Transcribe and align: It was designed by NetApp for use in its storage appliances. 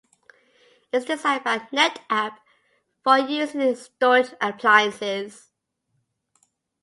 It 0.91 0.97
was 0.97 1.05
designed 1.05 1.43
by 1.43 1.59
NetApp 1.71 2.37
for 3.03 3.19
use 3.19 3.53
in 3.53 3.61
its 3.61 3.83
storage 3.83 4.33
appliances. 4.41 5.51